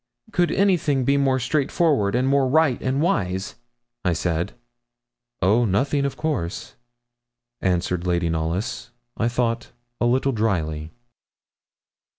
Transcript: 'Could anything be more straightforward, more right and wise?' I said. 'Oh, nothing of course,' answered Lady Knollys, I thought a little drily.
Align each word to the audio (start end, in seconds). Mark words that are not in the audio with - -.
'Could 0.31 0.51
anything 0.51 1.05
be 1.05 1.15
more 1.15 1.37
straightforward, 1.37 2.15
more 2.25 2.47
right 2.47 2.81
and 2.81 3.03
wise?' 3.03 3.53
I 4.03 4.13
said. 4.13 4.53
'Oh, 5.43 5.63
nothing 5.63 6.05
of 6.05 6.17
course,' 6.17 6.73
answered 7.61 8.07
Lady 8.07 8.27
Knollys, 8.27 8.89
I 9.15 9.27
thought 9.27 9.71
a 9.99 10.07
little 10.07 10.31
drily. 10.31 10.89